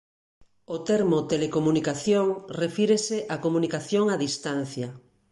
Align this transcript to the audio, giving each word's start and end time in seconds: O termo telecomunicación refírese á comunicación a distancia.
O 0.75 0.77
termo 0.89 1.27
telecomunicación 1.31 2.25
refírese 2.61 3.17
á 3.33 3.35
comunicación 3.45 4.05
a 4.13 4.15
distancia. 4.25 4.87